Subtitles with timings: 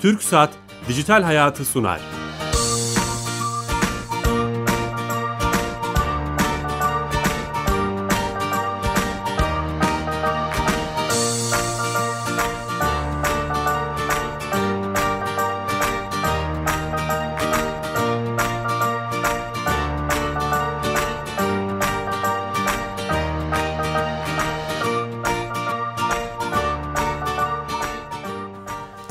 [0.00, 0.50] Türk Saat
[0.88, 2.00] Dijital Hayatı sunar.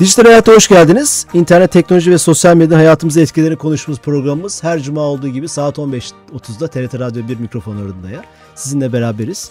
[0.00, 1.26] Dijital Hayat'a hoş geldiniz.
[1.34, 6.68] İnternet, teknoloji ve sosyal medya hayatımızı etkilerini konuştuğumuz programımız her cuma olduğu gibi saat 15.30'da
[6.68, 8.24] TRT Radyo 1 mikrofonlarında ya.
[8.54, 9.50] Sizinle beraberiz.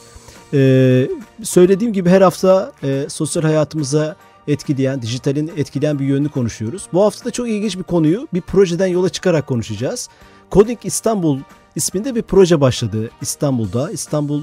[0.53, 1.07] Ee,
[1.43, 4.15] söylediğim gibi her hafta e, sosyal hayatımıza
[4.47, 6.87] etkileyen, dijitalin etkileyen bir yönünü konuşuyoruz.
[6.93, 10.09] Bu hafta da çok ilginç bir konuyu bir projeden yola çıkarak konuşacağız.
[10.51, 11.39] Coding İstanbul
[11.75, 13.91] isminde bir proje başladı İstanbul'da.
[13.91, 14.41] İstanbul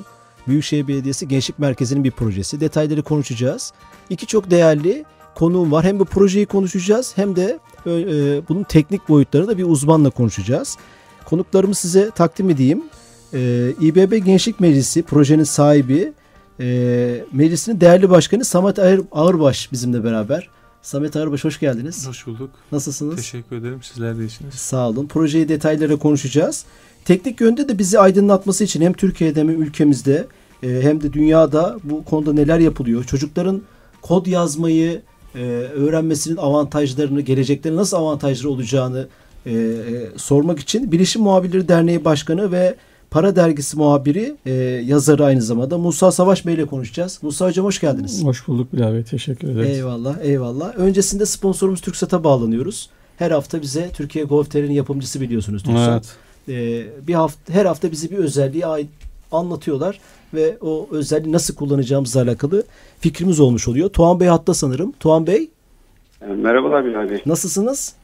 [0.48, 2.60] Büyükşehir Belediyesi Gençlik Merkezi'nin bir projesi.
[2.60, 3.72] Detayları konuşacağız.
[4.10, 5.04] İki çok değerli
[5.36, 5.84] konuğum var.
[5.84, 10.76] Hem bu projeyi konuşacağız hem de e, e, bunun teknik boyutlarını da bir uzmanla konuşacağız.
[11.24, 12.82] Konuklarımı size takdim edeyim.
[13.34, 16.12] E, İBB Gençlik Meclisi projenin sahibi,
[16.60, 20.48] e, meclisinin değerli başkanı Samet Ağır, Ağırbaş bizimle beraber.
[20.82, 22.08] Samet Ağırbaş hoş geldiniz.
[22.08, 22.50] Hoş bulduk.
[22.72, 23.16] Nasılsınız?
[23.16, 23.82] Teşekkür ederim.
[23.82, 24.54] Sizler de iyisiniz.
[24.54, 25.06] Sağ olun.
[25.06, 26.64] Projeyi detaylara konuşacağız.
[27.04, 30.26] Teknik yönde de bizi aydınlatması için hem Türkiye'de hem ülkemizde
[30.62, 33.04] e, hem de dünyada bu konuda neler yapılıyor?
[33.04, 33.62] Çocukların
[34.02, 35.02] kod yazmayı
[35.36, 35.40] e,
[35.74, 39.06] öğrenmesinin avantajlarını, gelecekte nasıl avantajları olacağını
[39.46, 39.54] e, e,
[40.16, 42.74] sormak için Bilişim Muhabirleri Derneği Başkanı ve
[43.10, 44.52] Para Dergisi muhabiri, e,
[44.86, 47.18] yazarı aynı zamanda Musa Savaş Bey ile konuşacağız.
[47.22, 48.24] Musa Hocam hoş geldiniz.
[48.24, 49.02] Hoş bulduk Bilal Bey.
[49.02, 49.70] Teşekkür ederiz.
[49.70, 50.74] Eyvallah, eyvallah.
[50.76, 52.90] Öncesinde sponsorumuz TürkSat'a bağlanıyoruz.
[53.16, 56.16] Her hafta bize Türkiye Golf.tr'nin yapımcısı biliyorsunuz TürkSat.
[56.48, 56.88] Evet.
[57.02, 58.88] E, bir hafta her hafta bize bir özelliği ait
[59.32, 60.00] anlatıyorlar
[60.34, 62.64] ve o özelliği nasıl kullanacağımızla alakalı
[63.00, 63.88] fikrimiz olmuş oluyor.
[63.88, 64.92] Tuğan Bey hatta sanırım.
[65.00, 65.48] Tuğan Bey.
[66.36, 67.22] Merhabalar Bilal Bey.
[67.26, 67.94] Nasılsınız?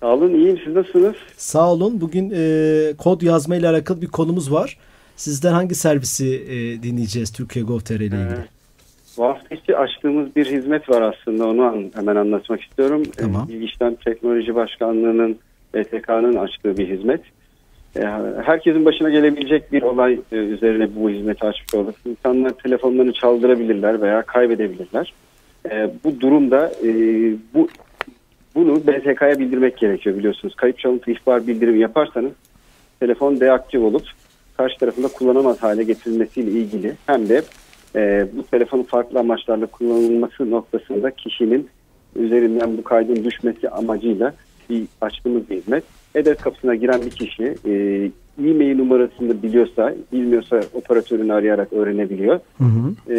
[0.00, 1.14] Sağ olun iyiyim siz nasılsınız?
[1.36, 2.00] Sağ olun.
[2.00, 4.78] Bugün e, kod yazma ile alakalı bir konumuz var.
[5.16, 8.18] Sizden hangi servisi e, dinleyeceğiz Türkiye Gov.tr ile ilgili?
[8.18, 8.46] Ee,
[9.16, 13.02] bu hafta içi açtığımız bir hizmet var aslında onu an, hemen anlatmak istiyorum.
[13.16, 13.46] Tamam.
[13.50, 15.38] E, İlgiçten Teknoloji Başkanlığı'nın
[15.74, 17.20] BTK'nın açtığı bir hizmet.
[17.96, 18.00] E,
[18.44, 21.94] herkesin başına gelebilecek bir olay e, üzerine bu hizmeti açmış olduk.
[22.06, 25.12] İnsanlar telefonlarını çaldırabilirler veya kaybedebilirler.
[25.70, 26.72] E, bu durumda
[27.54, 27.68] bu
[28.54, 30.54] bunu BTK'ya bildirmek gerekiyor biliyorsunuz.
[30.54, 32.32] Kayıp çalıntı ihbar bildirimi yaparsanız
[33.00, 34.02] telefon deaktif olup
[34.56, 37.42] karşı tarafında kullanamaz hale getirilmesiyle ilgili hem de
[38.36, 41.68] bu telefonun farklı amaçlarla kullanılması noktasında kişinin
[42.16, 44.34] üzerinden bu kaydın düşmesi amacıyla
[44.70, 47.72] bir açtığımız bir hizmet hedef kapısına giren bir kişi e,
[48.38, 52.40] e-mail numarasını biliyorsa, bilmiyorsa operatörünü arayarak öğrenebiliyor.
[52.58, 53.12] Hı hı.
[53.12, 53.16] E,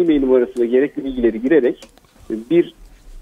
[0.00, 1.88] e-mail numarası ve gerekli bilgileri girerek
[2.30, 2.74] bir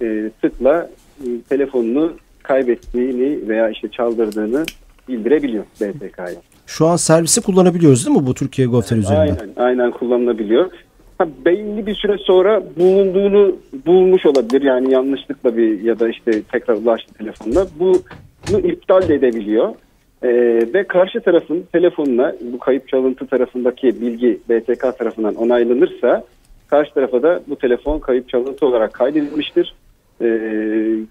[0.03, 0.91] e, tıkla
[1.25, 2.13] e, telefonunu
[2.43, 4.65] kaybettiğini veya işte çaldırdığını
[5.09, 6.37] bildirebiliyor BTK'ya.
[6.67, 9.21] Şu an servisi kullanabiliyoruz değil mi bu Türkiye Gov.tr üzerinden?
[9.21, 10.71] Aynen, aynen kullanılabiliyor.
[11.19, 13.57] Ha, belli bir süre sonra bulunduğunu
[13.87, 17.67] bulmuş olabilir yani yanlışlıkla bir ya da işte tekrar ulaştı telefonla.
[17.79, 18.03] Bu
[18.49, 19.75] bunu iptal edebiliyor.
[20.23, 20.29] Ee,
[20.75, 26.25] ve karşı tarafın telefonuna bu kayıp çalıntı tarafındaki bilgi BTK tarafından onaylanırsa
[26.67, 29.75] karşı tarafa da bu telefon kayıp çalıntı olarak kaydedilmiştir
[30.21, 30.27] e,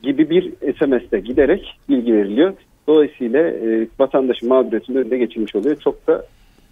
[0.04, 2.54] gibi bir SMS'te giderek bilgi veriliyor.
[2.88, 5.76] Dolayısıyla e, vatandaşın mağduriyetinin önüne geçilmiş oluyor.
[5.76, 6.26] Çok da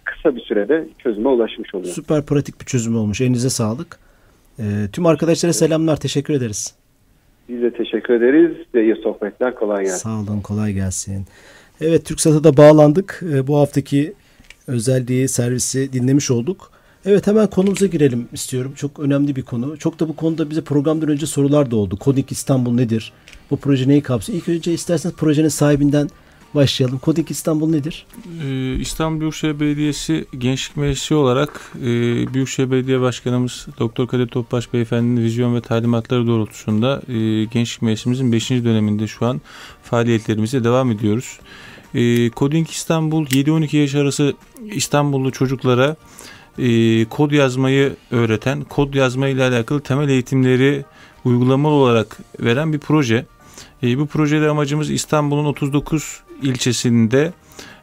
[0.04, 1.94] kısa bir sürede çözüme ulaşmış oluyor.
[1.94, 3.20] Süper pratik bir çözüm olmuş.
[3.20, 3.98] Elinize sağlık.
[4.58, 5.96] E, tüm arkadaşlara selamlar.
[5.96, 6.74] Teşekkür ederiz.
[7.48, 8.56] Biz de teşekkür ederiz.
[8.66, 9.54] Size iyi sohbetler.
[9.54, 9.98] Kolay gelsin.
[9.98, 10.40] Sağ olun.
[10.40, 11.26] Kolay gelsin.
[11.80, 13.22] Evet TürkSat'a da bağlandık.
[13.32, 14.14] E, bu haftaki
[14.66, 16.70] özelliği, servisi dinlemiş olduk.
[17.06, 18.72] Evet hemen konumuza girelim istiyorum.
[18.76, 19.76] Çok önemli bir konu.
[19.76, 21.96] Çok da bu konuda bize programdan önce sorular da oldu.
[21.96, 23.12] Kodik İstanbul nedir?
[23.50, 24.38] Bu proje neyi kapsıyor?
[24.38, 26.08] İlk önce isterseniz projenin sahibinden
[26.54, 26.98] başlayalım.
[26.98, 28.06] Kodik İstanbul nedir?
[28.44, 31.84] Ee, İstanbul Büyükşehir Belediyesi Gençlik Meclisi olarak e,
[32.34, 38.50] Büyükşehir Belediye Başkanımız Doktor Kadir Topbaş Beyefendi'nin vizyon ve talimatları doğrultusunda e, Gençlik Meclisimizin 5.
[38.50, 39.40] döneminde şu an
[39.82, 41.38] faaliyetlerimize devam ediyoruz.
[41.94, 44.34] E, Coding İstanbul 7-12 yaş arası
[44.72, 45.96] İstanbullu çocuklara
[46.58, 50.84] e, kod yazmayı öğreten, kod yazmayla alakalı temel eğitimleri
[51.24, 53.26] uygulamalı olarak veren bir proje.
[53.84, 57.32] E, bu projede amacımız İstanbul'un 39 ilçesinde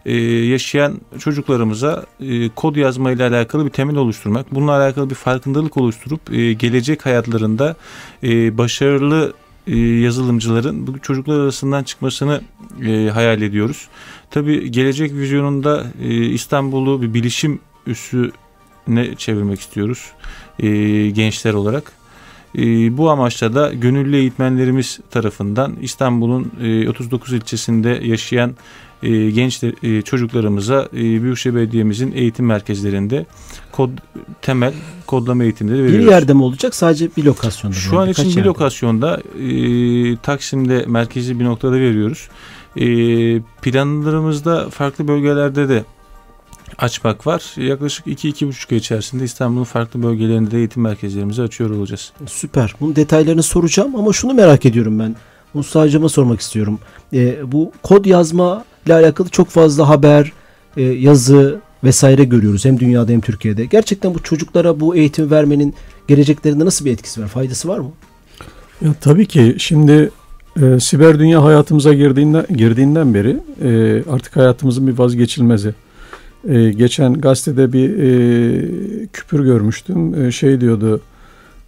[0.06, 4.56] e, yaşayan çocuklarımıza e, kod yazma ile alakalı bir temel oluşturmak.
[4.56, 7.76] Bununla alakalı bir farkındalık oluşturup e, gelecek hayatlarında
[8.24, 9.34] e, başarılı
[9.68, 12.42] e, yazılımcıların bu çocuklar arasından çıkmasını
[12.86, 13.88] e, hayal ediyoruz.
[14.32, 20.12] Tabi gelecek vizyonunda e, İstanbul'u bir bilişim üssüne çevirmek istiyoruz
[20.60, 20.70] e,
[21.10, 22.01] gençler olarak.
[22.58, 28.56] E, bu amaçla da gönüllü eğitmenlerimiz tarafından İstanbul'un e, 39 ilçesinde yaşayan
[29.04, 33.26] e, genç e, çocuklarımıza e, Büyükşehir Belediye'mizin eğitim merkezlerinde
[33.72, 33.90] kod
[34.42, 34.74] temel
[35.08, 36.06] kodlama eğitimleri veriyoruz.
[36.06, 37.82] Bir yerde mi olacak sadece bir lokasyonda mı?
[37.82, 38.48] Şu an için bir yerde.
[38.48, 42.30] lokasyonda e, Taksim'de merkezi bir noktada veriyoruz.
[42.76, 42.86] E,
[43.62, 45.84] planlarımızda farklı bölgelerde de
[46.78, 47.54] açmak var.
[47.58, 52.12] Yaklaşık 2-2,5 ay içerisinde İstanbul'un farklı bölgelerinde de eğitim merkezlerimizi açıyor olacağız.
[52.26, 52.76] Süper.
[52.80, 55.16] Bunun detaylarını soracağım ama şunu merak ediyorum ben.
[55.54, 56.80] Musa Hocam'a sormak istiyorum.
[57.14, 60.32] Ee, bu kod yazma ile alakalı çok fazla haber,
[60.78, 62.66] e, yazı vesaire görüyoruz.
[62.66, 63.66] Hem dünyada hem Türkiye'de.
[63.66, 65.76] Gerçekten bu çocuklara bu eğitim vermenin
[66.08, 67.28] geleceklerinde nasıl bir etkisi var?
[67.28, 67.92] Faydası var mı?
[68.82, 70.12] Ya tabii ki şimdi
[70.62, 75.74] e, siber dünya hayatımıza girdiğinden girdiğinden beri e, artık hayatımızın bir vazgeçilmezi.
[76.50, 80.26] E, geçen gazetede bir e, küpür görmüştüm.
[80.26, 81.02] E, şey diyordu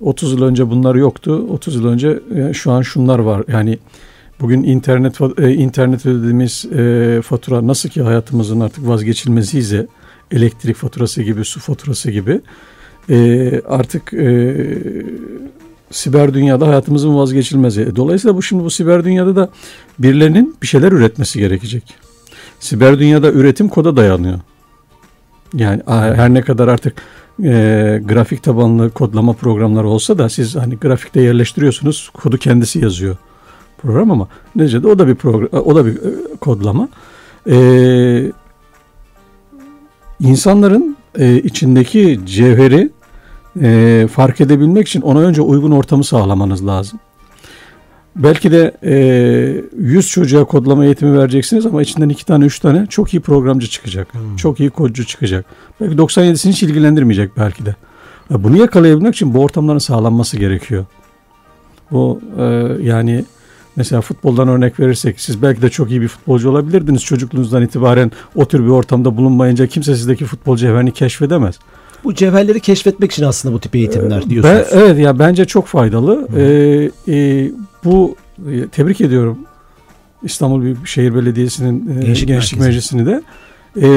[0.01, 1.47] 30 yıl önce bunlar yoktu.
[1.49, 3.43] 30 yıl önce e, şu an şunlar var.
[3.47, 3.77] Yani
[4.41, 9.87] bugün internet e, internet ödediğimiz e, fatura nasıl ki hayatımızın artık vazgeçilmeziyse
[10.31, 12.41] elektrik faturası gibi, su faturası gibi
[13.09, 14.55] e, artık e,
[15.91, 17.95] siber dünyada hayatımızın vazgeçilmezi.
[17.95, 19.49] Dolayısıyla bu şimdi bu siber dünyada da
[19.99, 21.83] birilerinin bir şeyler üretmesi gerekecek.
[22.59, 24.39] Siber dünyada üretim koda dayanıyor.
[25.53, 26.93] Yani her ne kadar artık
[27.43, 33.17] e, grafik tabanlı kodlama programları olsa da siz hani grafikte yerleştiriyorsunuz kodu kendisi yazıyor
[33.83, 36.89] program ama neticede o da bir program o da bir e, kodlama.
[37.49, 38.31] E,
[40.19, 42.89] insanların e, içindeki cevheri
[43.61, 46.99] e, fark edebilmek için ona önce uygun ortamı sağlamanız lazım.
[48.15, 53.13] Belki de e, 100 çocuğa kodlama eğitimi vereceksiniz ama içinden 2 tane 3 tane çok
[53.13, 54.07] iyi programcı çıkacak.
[54.37, 55.45] Çok iyi kodcu çıkacak.
[55.81, 57.75] Belki 97'sini hiç ilgilendirmeyecek belki de.
[58.29, 60.85] Bunu yakalayabilmek için bu ortamların sağlanması gerekiyor.
[61.91, 62.43] Bu e,
[62.81, 63.25] yani
[63.75, 67.03] mesela futboldan örnek verirsek siz belki de çok iyi bir futbolcu olabilirdiniz.
[67.03, 71.59] Çocukluğunuzdan itibaren o tür bir ortamda bulunmayınca kimse sizdeki futbol cevherini keşfedemez.
[72.03, 74.67] Bu cevherleri keşfetmek için aslında bu tip eğitimler Ben, diyorsunuz.
[74.71, 76.27] evet ya bence çok faydalı.
[76.37, 77.51] Ee, e,
[77.83, 78.15] bu
[78.51, 79.37] e, tebrik ediyorum
[80.23, 82.59] İstanbul Büyükşehir Belediyesi'nin e, Gençlik Gençlik.
[82.59, 83.21] Meclisi'ni de.
[83.81, 83.87] E,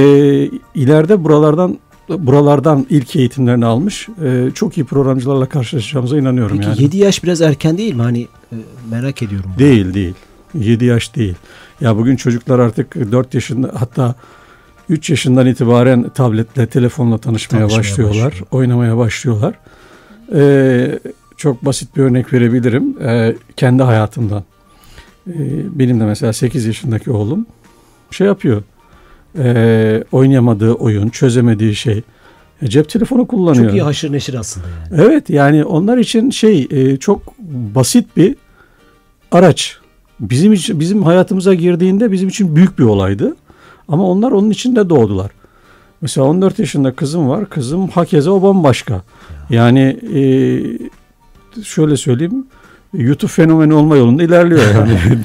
[0.75, 6.83] ileride buralardan buralardan ilk eğitimlerini almış e, çok iyi programcılarla karşılaşacağımıza inanıyorum Peki yani.
[6.83, 8.03] 7 yaş biraz erken değil mi?
[8.03, 8.57] Hani e,
[8.91, 9.51] merak ediyorum.
[9.51, 9.59] bunu.
[9.59, 10.15] Değil değil.
[10.55, 11.35] 7 yaş değil.
[11.81, 14.15] Ya bugün çocuklar artık 4 yaşında hatta
[14.89, 18.27] 3 yaşından itibaren tabletle, telefonla tanışmaya, Tanışmaya başlıyorlar.
[18.27, 18.47] başlıyor.
[18.51, 19.55] Oynamaya başlıyorlar.
[20.35, 20.99] Ee,
[21.37, 22.97] çok basit bir örnek verebilirim.
[23.03, 24.45] Ee, kendi hayatımdan.
[25.29, 25.33] Ee,
[25.79, 27.47] benim de mesela 8 yaşındaki oğlum
[28.11, 28.63] şey yapıyor.
[29.39, 32.03] Ee, oynayamadığı oyun, çözemediği şey.
[32.63, 33.65] e, cep telefonu kullanıyor.
[33.65, 35.03] Çok iyi haşır neşir aslında yani.
[35.03, 37.39] Evet yani onlar için şey e, çok
[37.75, 38.37] basit bir
[39.33, 39.77] araç.
[40.21, 43.37] Bizim için bizim hayatımıza girdiğinde bizim için büyük bir olaydı.
[43.89, 45.31] Ama onlar onun içinde doğdular.
[46.01, 47.51] Mesela 14 yaşında kızım var.
[47.51, 49.03] Kızım hakeze o bambaşka.
[49.51, 49.81] Yani
[50.15, 50.23] e,
[51.63, 52.47] şöyle söyleyeyim.
[52.95, 54.99] YouTube fenomeni olma yolunda ilerliyor yani.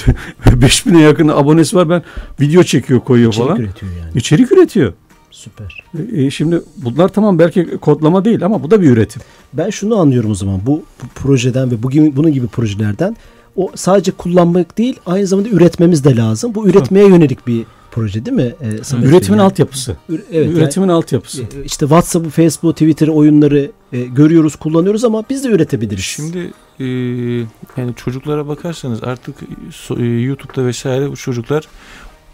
[0.45, 1.89] 5000'e yakın abonesi var.
[1.89, 2.03] Ben
[2.41, 3.61] video çekiyor koyuyor İçerik falan.
[3.61, 4.11] üretiyor yani.
[4.15, 4.93] İçerik üretiyor.
[5.31, 5.83] Süper.
[6.13, 9.21] E, şimdi bunlar tamam belki kodlama değil ama bu da bir üretim.
[9.53, 13.15] Ben şunu anlıyorum o zaman bu, bu projeden ve bugün bunun gibi projelerden
[13.55, 16.55] o sadece kullanmak değil aynı zamanda üretmemiz de lazım.
[16.55, 18.55] Bu üretmeye yönelik bir proje değil mi?
[18.61, 19.11] Ee, Samet Bey?
[19.11, 19.95] Üretimin Yani- altyapısı.
[20.09, 21.41] Ür- evet, yani- Üretimin altyapısı.
[21.41, 26.03] E, işte WhatsApp'ı, Facebook'u, Twitter'ı, oyunları e, görüyoruz, kullanıyoruz ama biz de üretebiliriz.
[26.03, 26.85] Şimdi e,
[27.77, 29.35] yani çocuklara bakarsanız artık
[29.97, 31.67] e, YouTube'da vesaire bu çocuklar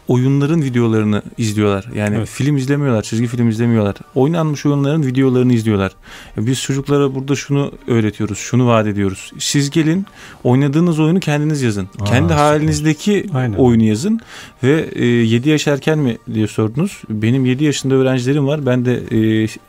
[0.08, 1.86] oyunların videolarını izliyorlar.
[1.96, 2.30] Yani Evet.
[2.30, 3.96] film izlemiyorlar, çizgi film izlemiyorlar.
[4.16, 5.92] Oynanmış oyunların videolarını izliyorlar.
[6.38, 9.32] Ya Biz çocuklara burada şunu öğretiyoruz, şunu vaat ediyoruz.
[9.40, 10.06] Siz gelin
[10.44, 11.90] oynadığınız oyunu kendiniz yazın.
[12.00, 12.36] Aa, Kendi süper.
[12.36, 13.58] halinizdeki Aynen.
[13.58, 14.20] oyunu yazın
[14.64, 17.02] ve e, 7 yaş erken mi diye sordunuz.
[17.10, 18.66] Benim 7 yaşında öğrencilerim var.
[18.66, 19.18] Ben de e,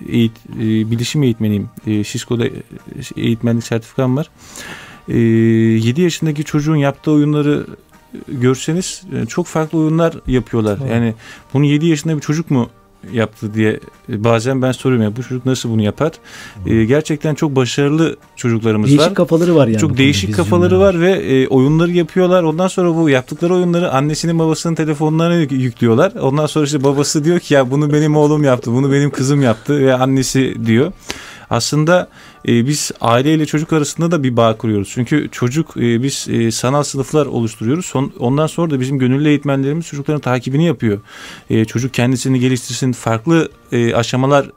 [0.08, 1.68] eğit, e, bilişim eğitmeniyim.
[1.86, 2.50] E, Cisco'da e,
[3.16, 4.30] eğitmenlik sertifikam var.
[5.08, 7.66] E, 7 yaşındaki çocuğun yaptığı oyunları
[8.28, 10.78] görseniz e, çok farklı oyunlar yapıyorlar.
[10.82, 10.90] Evet.
[10.92, 11.14] Yani
[11.54, 12.68] bunu 7 yaşında bir çocuk mu
[13.12, 13.80] yaptı diye
[14.12, 16.12] e, bazen ben soruyorum ya bu çocuk nasıl bunu yapar?
[16.66, 19.14] E, gerçekten çok başarılı çocuklarımız değişik var.
[19.14, 19.78] kafaları var yani.
[19.80, 22.42] Çok değişik kafaları var ve e, oyunları yapıyorlar.
[22.42, 26.12] Ondan sonra bu yaptıkları oyunları annesinin babasının telefonlarına yük- yüklüyorlar.
[26.20, 29.78] Ondan sonra işte babası diyor ki ya bunu benim oğlum yaptı, bunu benim kızım yaptı
[29.86, 30.92] ve annesi diyor.
[31.50, 32.08] Aslında
[32.48, 34.90] e, biz aileyle çocuk arasında da bir bağ kuruyoruz.
[34.92, 37.92] Çünkü çocuk e, biz e, sanal sınıflar oluşturuyoruz.
[38.18, 41.00] Ondan sonra da bizim gönüllü eğitmenlerimiz çocukların takibini yapıyor.
[41.50, 43.48] E, çocuk kendisini geliştirsin, farklı
[43.94, 44.50] aşamalar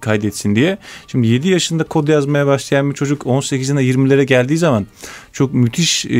[0.00, 0.78] kaydetsin diye.
[1.06, 4.86] Şimdi 7 yaşında kod yazmaya başlayan bir çocuk 18'ine 20'lere geldiği zaman
[5.32, 6.10] çok müthiş e,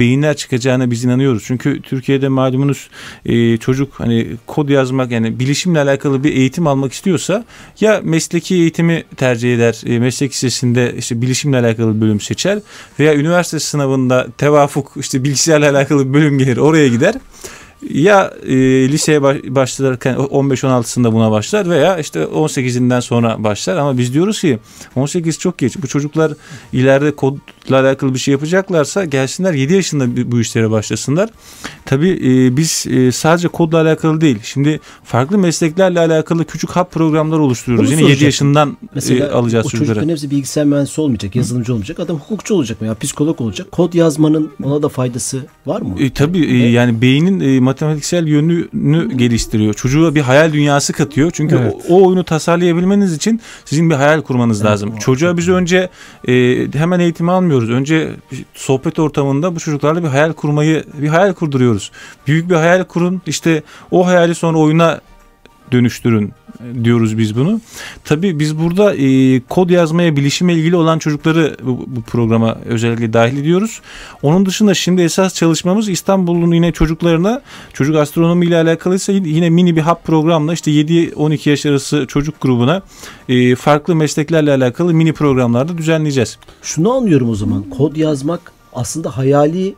[0.00, 1.42] beyinler çıkacağına biz inanıyoruz.
[1.46, 2.88] Çünkü Türkiye'de malumunuz
[3.26, 7.44] e, çocuk hani kod yazmak yani bilişimle alakalı bir eğitim almak istiyorsa
[7.80, 9.80] ya mesleki eğitimi tercih eder.
[9.86, 12.58] E, meslek lisesinde işte bilişimle alakalı bölüm seçer
[12.98, 17.14] veya üniversite sınavında tevafuk işte bilgisayarla alakalı bir bölüm gelir oraya gider
[17.90, 18.54] ya e,
[18.88, 19.22] liseye
[19.54, 24.58] başlarken 15-16'sında buna başlar veya işte 18'inden sonra başlar ama biz diyoruz ki
[24.96, 25.76] 18 çok geç.
[25.82, 26.32] Bu çocuklar
[26.72, 27.40] ileride kodla
[27.70, 31.30] alakalı bir şey yapacaklarsa gelsinler 7 yaşında bu işlere başlasınlar.
[31.84, 34.38] Tabii e, biz e, sadece kodla alakalı değil.
[34.42, 37.90] Şimdi farklı mesleklerle alakalı küçük hap programlar oluşturuyoruz.
[37.90, 39.88] Bunu Yine 7 yaşından e, Mesela, e, alacağız o çocukları.
[39.88, 42.00] çocukların hepsi bilgisayar mühendisi olmayacak, yazılımcı olmayacak.
[42.00, 43.72] Adam hukukçu olacak veya psikolog olacak.
[43.72, 45.94] Kod yazmanın ona da faydası var mı?
[45.98, 49.74] E, tabii e, yani beynin e, matematiksel yönünü geliştiriyor.
[49.74, 51.30] Çocuğa bir hayal dünyası katıyor.
[51.34, 51.74] Çünkü evet.
[51.88, 54.96] o, o oyunu tasarlayabilmeniz için sizin bir hayal kurmanız evet, lazım.
[54.96, 55.90] Çocuğa biz önce
[56.28, 56.32] e,
[56.72, 57.70] hemen eğitimi almıyoruz.
[57.70, 58.10] Önce
[58.54, 61.90] sohbet ortamında bu çocuklarla bir hayal kurmayı, bir hayal kurduruyoruz.
[62.26, 63.22] Büyük bir hayal kurun.
[63.26, 65.00] İşte o hayali sonra oyuna
[65.72, 66.32] dönüştürün
[66.84, 67.60] diyoruz biz bunu.
[68.04, 73.38] Tabii biz burada e, kod yazmaya, bilişime ilgili olan çocukları bu, bu programa özellikle dahil
[73.38, 73.80] ediyoruz.
[74.22, 77.42] Onun dışında şimdi esas çalışmamız İstanbul'un yine çocuklarına
[77.72, 82.82] çocuk astronomi ile alakalıysa yine mini bir hub programla işte 7-12 yaş arası çocuk grubuna
[83.28, 86.38] e, farklı mesleklerle alakalı mini programlarda düzenleyeceğiz.
[86.62, 87.62] Şunu anlıyorum o zaman.
[87.62, 89.74] Kod yazmak aslında hayali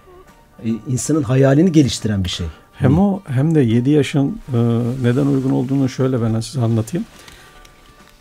[0.64, 2.47] e, insanın hayalini geliştiren bir şey.
[2.78, 4.58] Hem o hem de 7 yaşın e,
[5.02, 7.06] neden uygun olduğunu şöyle ben size anlatayım.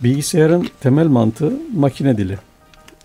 [0.03, 2.37] Bilgisayarın temel mantığı makine dili.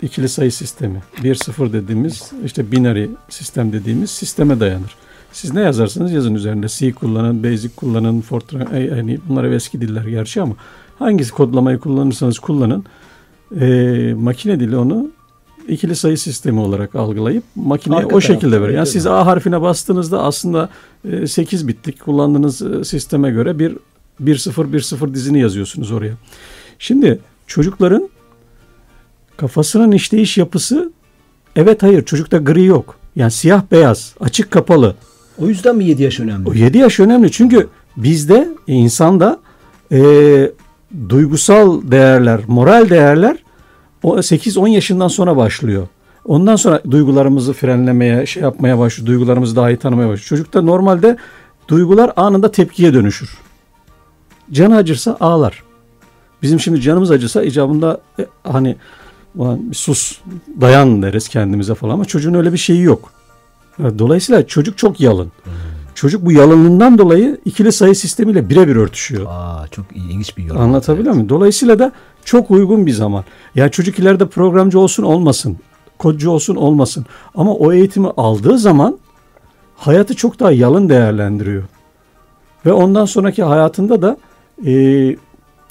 [0.02, 1.02] İkili sayı sistemi.
[1.22, 4.96] 1-0 dediğimiz işte binary sistem dediğimiz sisteme dayanır.
[5.32, 10.42] Siz ne yazarsanız yazın üzerinde C kullanın, Basic kullanın, Fortran, yani bunlar eski diller gerçi
[10.42, 10.54] ama
[10.98, 12.84] hangisi kodlamayı kullanırsanız kullanın.
[13.60, 15.10] E, makine dili onu
[15.68, 18.78] ikili sayı sistemi olarak algılayıp makineye Arka o şekilde veriyor.
[18.78, 20.68] Yani siz A harfine bastığınızda aslında
[21.26, 23.76] 8 e, bittik kullandığınız e, sisteme göre bir
[24.22, 26.14] 1-0-1-0 dizini yazıyorsunuz oraya.
[26.78, 28.08] Şimdi çocukların
[29.36, 30.92] kafasının işleyiş yapısı
[31.56, 32.96] evet hayır çocukta gri yok.
[33.16, 34.94] Yani siyah beyaz açık kapalı.
[35.38, 36.48] O yüzden mi 7 yaş önemli?
[36.48, 39.40] O 7 yaş önemli çünkü bizde insanda
[39.92, 40.50] e,
[41.08, 43.36] duygusal değerler, moral değerler
[44.02, 45.88] 8-10 yaşından sonra başlıyor.
[46.24, 49.06] Ondan sonra duygularımızı frenlemeye, şey yapmaya başlıyor.
[49.06, 50.28] Duygularımızı daha iyi tanımaya başlıyor.
[50.28, 51.16] Çocukta normalde
[51.68, 53.38] duygular anında tepkiye dönüşür.
[54.52, 55.62] Canı acırsa ağlar.
[56.42, 58.76] Bizim şimdi canımız acısa icabında e, hani
[59.34, 60.18] bir sus
[60.60, 63.12] dayan deriz kendimize falan ama çocuğun öyle bir şeyi yok.
[63.78, 65.32] Dolayısıyla çocuk çok yalın.
[65.44, 65.52] Hmm.
[66.02, 69.26] Çocuk bu yalınlığından dolayı ikili sayı sistemiyle birebir örtüşüyor.
[69.28, 70.60] Aa, çok ilginç bir yorum.
[70.60, 71.28] Anlatabiliyor muyum?
[71.28, 71.92] Dolayısıyla da
[72.24, 73.24] çok uygun bir zaman.
[73.54, 75.56] Yani çocuk ileride programcı olsun olmasın,
[75.98, 77.06] kodcu olsun olmasın.
[77.34, 78.98] Ama o eğitimi aldığı zaman
[79.76, 81.62] hayatı çok daha yalın değerlendiriyor.
[82.66, 84.16] Ve ondan sonraki hayatında da
[84.66, 85.16] e,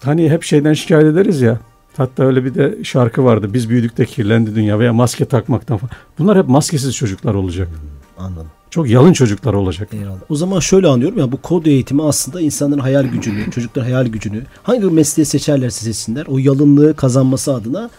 [0.04, 1.60] hani hep şeyden şikayet ederiz ya.
[1.98, 3.54] Hatta öyle bir de şarkı vardı.
[3.54, 5.92] Biz büyüdük de kirlendi dünya veya maske takmaktan falan.
[6.20, 7.68] Bunlar hep maskesiz çocuklar olacak.
[7.68, 8.48] Hmm, anladım.
[8.72, 9.90] Çok yalın çocuklar olacak.
[9.94, 10.20] Eyvallah.
[10.30, 14.44] O zaman şöyle anlıyorum ya bu kod eğitimi aslında insanların hayal gücünü, çocukların hayal gücünü
[14.64, 17.90] hangi mesleği seçerlerse seçsinler o yalınlığı kazanması adına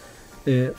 [0.47, 0.73] e, e,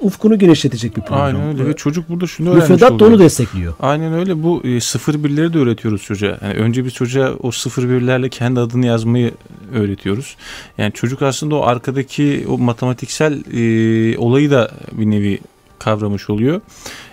[0.00, 1.22] ufkunu genişletecek bir program.
[1.22, 3.74] Aynen öyle ve çocuk burada şunu öğrenmiş Müfredat da onu destekliyor.
[3.80, 6.38] Aynen öyle bu e, sıfır birleri de öğretiyoruz çocuğa.
[6.42, 9.32] Yani önce biz çocuğa o sıfır birlerle kendi adını yazmayı
[9.74, 10.36] öğretiyoruz.
[10.78, 15.40] Yani çocuk aslında o arkadaki o matematiksel e, olayı da bir nevi
[15.78, 16.60] kavramış oluyor.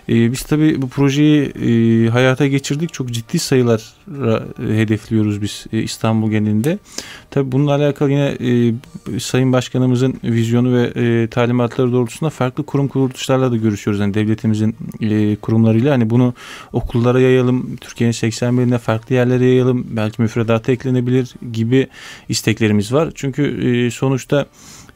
[0.09, 2.93] E, biz tabii bu projeyi e, hayata geçirdik.
[2.93, 3.93] Çok ciddi sayılar
[4.69, 6.79] e, hedefliyoruz biz e, İstanbul genelinde.
[7.31, 8.73] Tabii bununla alakalı yine e,
[9.19, 14.01] Sayın Başkanımızın vizyonu ve e, talimatları doğrultusunda farklı kurum kuruluşlarla da görüşüyoruz.
[14.01, 16.33] Yani devletimizin e, kurumlarıyla hani bunu
[16.73, 21.87] okullara yayalım, Türkiye'nin 80 birine farklı yerlere yayalım, belki müfredata eklenebilir gibi
[22.29, 23.11] isteklerimiz var.
[23.15, 24.45] Çünkü e, sonuçta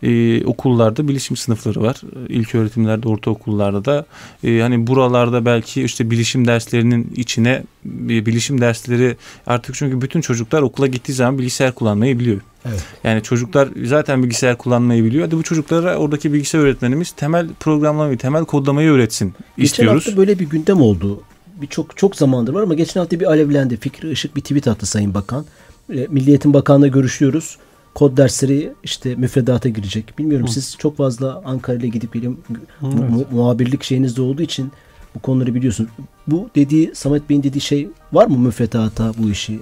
[0.03, 2.01] e, okullarda bilişim sınıfları var.
[2.29, 4.06] İlk öğretimlerde, ortaokullarda da
[4.44, 10.62] e, hani buralarda belki işte bilişim derslerinin içine e, bilişim dersleri artık çünkü bütün çocuklar
[10.62, 12.41] okula gittiği zaman bilgisayar kullanmayı biliyor.
[12.65, 12.84] Evet.
[13.03, 15.25] Yani çocuklar zaten bilgisayar kullanmayı biliyor.
[15.25, 20.00] Hadi bu çocuklara oradaki bilgisayar öğretmenimiz temel programlamayı, temel kodlamayı öğretsin geçen istiyoruz.
[20.00, 21.22] Geçen hafta böyle bir gündem oldu.
[21.62, 23.77] Bir çok çok zamandır var ama geçen hafta bir alevlendi.
[23.77, 25.46] Fikri Işık bir tweet attı Sayın Bakan.
[25.94, 27.58] E, Milli Eğitim Bakanı'na görüşüyoruz
[28.00, 30.13] kod dersleri işte müfredata girecek.
[30.18, 30.51] Bilmiyorum Hı.
[30.51, 32.39] siz çok fazla Ankara ile gidip gelin
[32.82, 34.72] mu- muhabirlik şeyinizde olduğu için
[35.15, 35.88] bu konuları biliyorsun.
[36.27, 39.60] Bu dediği Samet Bey'in dediği şey var mı müfredata bu işi?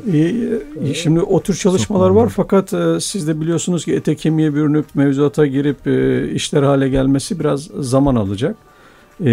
[0.83, 4.85] E, şimdi o tür çalışmalar var fakat e, siz de biliyorsunuz ki ete kemiğe bürünüp
[4.95, 8.55] mevzuata girip e, işler hale gelmesi biraz zaman alacak.
[9.25, 9.29] E,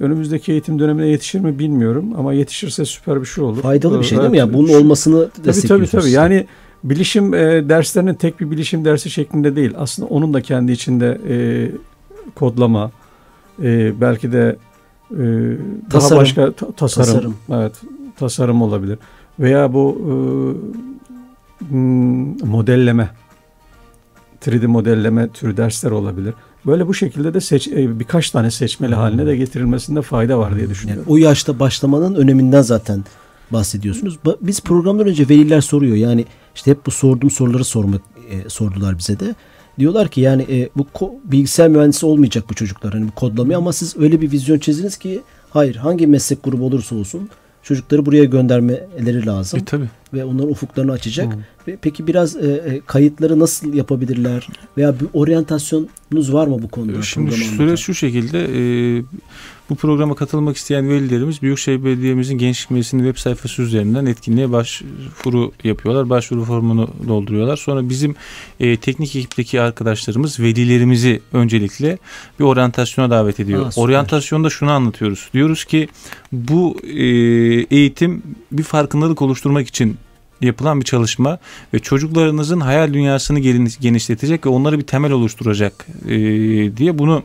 [0.00, 3.62] önümüzdeki eğitim dönemine yetişir mi bilmiyorum ama yetişirse süper bir şey olur.
[3.62, 4.36] Faydalı bir şey değil mi?
[4.38, 5.90] Evet, Yani bunun olmasını Tabii destekliyorsunuz.
[5.90, 6.10] tabii tabii.
[6.12, 6.46] Yani
[6.84, 9.72] bilişim e, derslerinin tek bir bilişim dersi şeklinde değil.
[9.78, 11.36] Aslında onun da kendi içinde e,
[12.34, 12.90] kodlama,
[13.62, 14.56] e, belki de
[15.10, 16.22] e, daha Tasarım.
[16.22, 17.36] başka ta- tasarım, Tasarım.
[17.50, 17.72] evet
[18.18, 18.98] tasarım olabilir.
[19.40, 20.12] Veya bu e,
[21.68, 23.08] hmm, modelleme,
[24.46, 26.34] 3D modelleme türü dersler olabilir.
[26.66, 30.60] Böyle bu şekilde de seç, e, birkaç tane seçmeli haline de getirilmesinde fayda var diye
[30.62, 31.04] Yani düşünüyorum.
[31.08, 33.04] o yaşta başlamanın öneminden zaten
[33.52, 34.18] bahsediyorsunuz.
[34.24, 35.96] Ba- Biz programdan önce veliler soruyor.
[35.96, 36.24] Yani
[36.54, 38.00] işte hep bu sorduğum soruları sormak
[38.30, 39.34] e, sordular bize de.
[39.78, 40.86] Diyorlar ki yani e, bu
[41.24, 45.20] bilgisayar mühendisi olmayacak bu çocuklar hani bu kodlamaya ama siz öyle bir vizyon çizdiniz ki
[45.50, 47.28] hayır hangi meslek grubu olursa olsun
[47.62, 49.88] çocukları buraya göndermeleri lazım E, tabii.
[50.14, 51.36] Ve onların ufuklarını açacak.
[51.68, 57.02] Ve peki biraz e, e, kayıtları nasıl yapabilirler veya bir oryantasyonunuz var mı bu konuda?
[57.02, 58.44] Şimdi programı süreç şu şekilde
[58.98, 59.02] e,
[59.70, 66.10] bu programa katılmak isteyen velilerimiz Büyükşehir Belediye'mizin Gençlik Meclisi'nin web sayfası üzerinden etkinliğe başvuru yapıyorlar.
[66.10, 67.56] Başvuru formunu dolduruyorlar.
[67.56, 68.14] Sonra bizim
[68.60, 71.98] e, teknik ekipteki arkadaşlarımız velilerimizi öncelikle
[72.40, 73.66] bir oryantasyona davet ediyor.
[73.66, 73.80] Aa.
[73.80, 75.30] Oryantasyonda şunu anlatıyoruz.
[75.34, 75.88] Diyoruz ki
[76.32, 77.04] bu e,
[77.76, 78.22] eğitim
[78.52, 79.96] bir farkındalık oluşturmak için
[80.40, 81.38] yapılan bir çalışma
[81.74, 86.16] ve çocuklarınızın hayal dünyasını geniş- genişletecek ve onları bir temel oluşturacak e,
[86.76, 87.22] diye bunu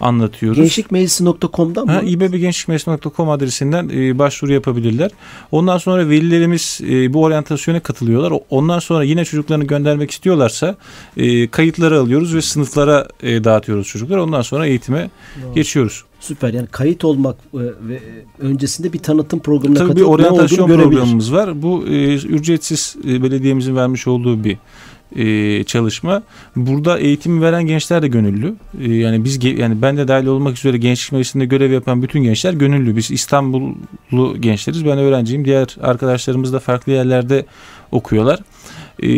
[0.00, 0.58] anlatıyoruz.
[0.58, 1.92] Gençlikmeclisi.com'dan mı?
[1.92, 5.10] Ha, İBBGençlikmeclisi.com adresinden e, başvuru yapabilirler.
[5.50, 8.32] Ondan sonra velilerimiz e, bu oryantasyona katılıyorlar.
[8.50, 10.76] Ondan sonra yine çocuklarını göndermek istiyorlarsa
[11.16, 14.22] e, kayıtları alıyoruz ve sınıflara e, dağıtıyoruz çocukları.
[14.22, 15.10] Ondan sonra eğitime
[15.54, 16.04] geçiyoruz.
[16.20, 18.00] Süper yani kayıt olmak e, ve
[18.38, 21.62] öncesinde bir tanıtım programına Tabii bir katılıp ne oryantasyon programımız var.
[21.62, 24.56] Bu e, ücretsiz e, belediyemizin vermiş olduğu bir
[25.16, 26.22] e, çalışma.
[26.56, 28.54] Burada eğitimi veren gençler de gönüllü.
[28.80, 32.52] E, yani biz yani ben de dahil olmak üzere gençlik meclisinde görev yapan bütün gençler
[32.52, 32.96] gönüllü.
[32.96, 34.84] Biz İstanbullu gençleriz.
[34.84, 35.44] Ben öğrenciyim.
[35.44, 37.46] Diğer arkadaşlarımız da farklı yerlerde
[37.92, 38.40] okuyorlar.
[39.02, 39.08] E,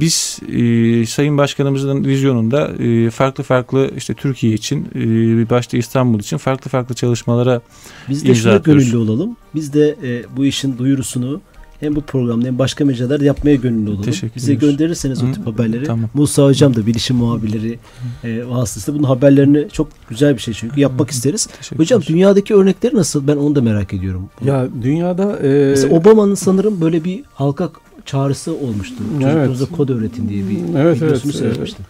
[0.00, 6.36] biz e, Sayın Başkanımızın vizyonunda e, farklı farklı işte Türkiye için e, başta İstanbul için
[6.36, 7.60] farklı farklı çalışmalara
[8.08, 8.84] Biz de İmza şuna atıyoruz.
[8.84, 9.36] gönüllü olalım.
[9.54, 11.40] Biz de e, bu işin duyurusunu
[11.80, 14.02] hem bu programda hem başka mecralarda yapmaya gönüllü olalım.
[14.02, 15.84] Teşekkür Bize gönderirseniz o Hı, tip haberleri.
[15.84, 16.10] tamam.
[16.14, 17.78] Musa Hocam da bilişim muhabirleri
[18.24, 21.46] e, vasıtasıyla bunun haberlerini çok güzel bir şey çünkü yapmak isteriz.
[21.46, 23.26] Teşekkür Hocam dünyadaki örnekleri nasıl?
[23.26, 24.28] Ben onu da merak ediyorum.
[24.44, 27.70] Ya dünyada e, Mesela Obama'nın sanırım böyle bir halka
[28.04, 28.96] çağrısı olmuştu.
[29.12, 29.22] Evet.
[29.22, 31.40] Çocuklarınıza kod öğretin diye bir Evet, videosunu evet.
[31.40, 31.84] seyretmiştim.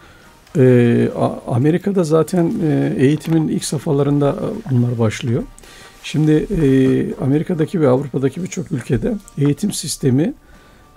[1.19, 5.43] A- Amerika'da zaten e, eğitimin ilk safhalarında e, bunlar başlıyor.
[6.11, 10.33] Şimdi e, Amerika'daki ve Avrupa'daki birçok ülkede eğitim sistemi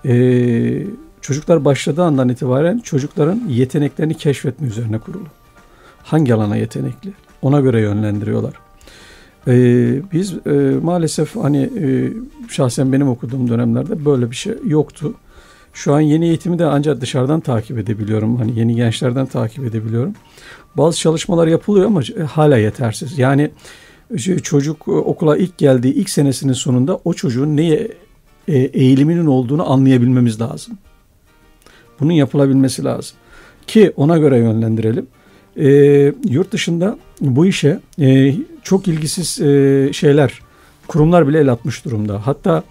[0.05, 0.83] e,
[1.21, 5.27] çocuklar başladığı andan itibaren çocukların yeteneklerini keşfetme üzerine kurulu.
[6.03, 7.13] Hangi alana yetenekli?
[7.43, 8.55] Ona göre yönlendiriyorlar.
[9.47, 9.53] E,
[10.13, 10.51] biz e,
[10.83, 12.13] maalesef hani e,
[12.49, 15.15] şahsen benim okuduğum dönemlerde böyle bir şey yoktu.
[15.73, 18.37] Şu an yeni eğitimi de ancak dışarıdan takip edebiliyorum.
[18.37, 20.15] Hani yeni gençlerden takip edebiliyorum.
[20.77, 23.19] Bazı çalışmalar yapılıyor ama e, hala yetersiz.
[23.19, 23.51] Yani
[24.43, 27.89] çocuk e, okula ilk geldiği ilk senesinin sonunda o çocuğun neye
[28.49, 30.79] e, eğiliminin olduğunu anlayabilmemiz lazım.
[32.01, 33.17] Bunun yapılabilmesi lazım.
[33.67, 35.07] Ki ona göre yönlendirelim.
[35.57, 35.69] E,
[36.29, 40.41] yurt dışında bu işe e, çok ilgisiz e, şeyler,
[40.89, 42.27] kurumlar bile el atmış durumda.
[42.27, 42.63] Hatta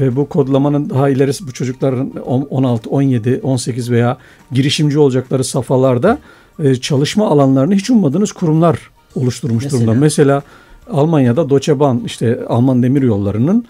[0.00, 4.18] e, bu kodlamanın daha ilerisi bu çocukların on- 16, 17, 18 veya
[4.52, 6.18] girişimci olacakları safhalarda
[6.62, 8.78] e, çalışma alanlarını hiç ummadığınız kurumlar
[9.14, 9.82] oluşturmuş Mesela?
[9.82, 10.00] durumda.
[10.00, 10.42] Mesela
[10.90, 13.66] Almanya'da Deutsche Bahn işte Alman demir yollarının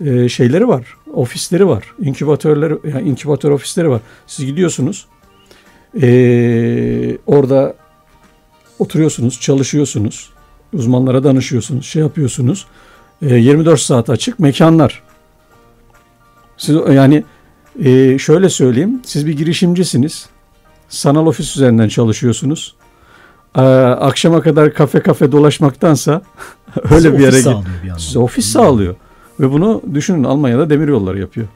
[0.00, 4.00] e, şeyleri var, ofisleri var, inkübatörleri, yani inkübatör ofisleri var.
[4.26, 5.06] Siz gidiyorsunuz,
[6.02, 7.74] e, orada
[8.78, 10.30] oturuyorsunuz, çalışıyorsunuz,
[10.72, 12.66] uzmanlara danışıyorsunuz, şey yapıyorsunuz.
[13.22, 15.02] E, 24 saat açık mekanlar.
[16.56, 17.24] Siz yani
[17.84, 20.28] e, şöyle söyleyeyim, siz bir girişimcisiniz,
[20.88, 22.74] sanal ofis üzerinden çalışıyorsunuz.
[23.56, 26.22] E, akşama kadar kafe kafe dolaşmaktansa
[26.90, 27.98] öyle bir yere sağlıyor bir.
[27.98, 28.94] Size ofis sağlıyor.
[29.40, 31.46] Ve bunu düşünün Almanya'da demir yolları yapıyor.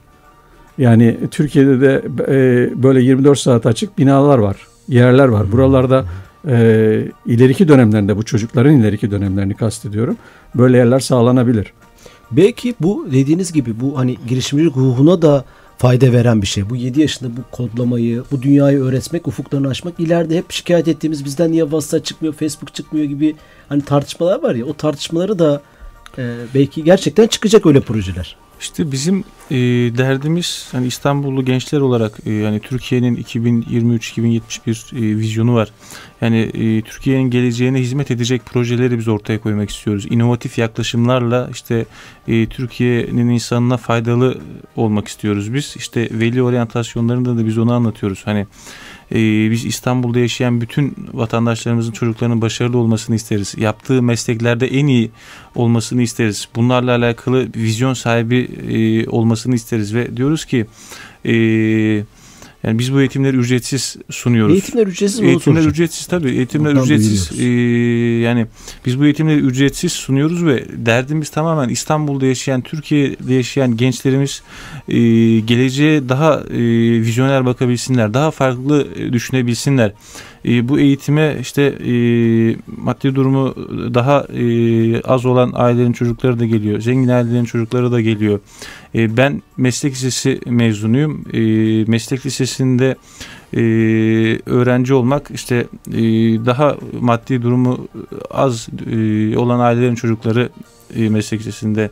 [0.78, 4.56] Yani Türkiye'de de e, böyle 24 saat açık binalar var,
[4.88, 5.52] yerler var.
[5.52, 6.04] Buralarda
[6.48, 10.16] e, ileriki dönemlerinde bu çocukların ileriki dönemlerini kastediyorum.
[10.54, 11.72] Böyle yerler sağlanabilir.
[12.30, 15.44] Belki bu dediğiniz gibi bu hani girişimcilik ruhuna da
[15.78, 16.70] fayda veren bir şey.
[16.70, 21.52] Bu 7 yaşında bu kodlamayı, bu dünyayı öğretmek, ufuklarını açmak ileride hep şikayet ettiğimiz bizden
[21.52, 23.36] niye WhatsApp çıkmıyor, Facebook çıkmıyor gibi
[23.68, 25.62] hani tartışmalar var ya o tartışmaları da
[26.18, 28.36] e, belki gerçekten çıkacak öyle projeler.
[28.60, 29.56] İşte bizim e,
[29.98, 35.68] derdimiz hani İstanbullu gençler olarak e, yani Türkiye'nin 2023-2071 e, vizyonu var.
[36.20, 40.06] Yani e, Türkiye'nin geleceğine hizmet edecek projeleri biz ortaya koymak istiyoruz.
[40.10, 41.86] İnovatif yaklaşımlarla işte
[42.28, 44.38] e, Türkiye'nin insanına faydalı
[44.76, 45.74] olmak istiyoruz biz.
[45.76, 48.22] İşte veli oryantasyonlarında da biz onu anlatıyoruz.
[48.24, 48.46] Hani
[49.12, 53.54] e, biz İstanbul'da yaşayan bütün vatandaşlarımızın çocuklarının başarılı olmasını isteriz.
[53.58, 55.10] Yaptığı mesleklerde en iyi
[55.54, 56.48] olmasını isteriz.
[56.56, 60.66] Bunlarla alakalı vizyon sahibi e, olmasını isteriz ve diyoruz ki
[61.24, 61.34] e,
[62.62, 64.52] yani biz bu eğitimleri ücretsiz sunuyoruz.
[64.52, 65.28] Eğitimler ücretsiz mi?
[65.28, 66.30] Eğitimler ücretsiz tabii.
[66.30, 67.40] Eğitimler Oradan ücretsiz.
[67.40, 67.44] Ee,
[68.22, 68.46] yani
[68.86, 74.42] biz bu eğitimleri ücretsiz sunuyoruz ve derdimiz tamamen İstanbul'da yaşayan, Türkiye'de yaşayan gençlerimiz
[74.88, 74.98] e,
[75.40, 76.58] geleceğe daha e,
[77.00, 79.92] vizyoner bakabilsinler, daha farklı e, düşünebilsinler.
[80.44, 81.92] E, bu eğitime işte e,
[82.66, 83.54] maddi durumu
[83.94, 86.80] daha e, az olan ailelerin çocukları da geliyor.
[86.80, 88.40] Zengin ailelerin çocukları da geliyor.
[88.94, 91.24] E, ben meslek lisesi mezunuyum.
[91.32, 91.40] E,
[91.90, 92.96] meslek lisesinde
[93.54, 93.60] e,
[94.46, 96.00] öğrenci olmak işte e,
[96.46, 97.88] daha maddi durumu
[98.30, 100.48] az e, olan ailelerin çocukları
[100.96, 101.90] meslek lisesinde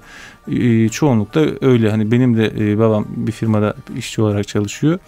[0.48, 1.90] e, çoğunlukla öyle.
[1.90, 4.98] Hani benim de babam bir firmada işçi olarak çalışıyor.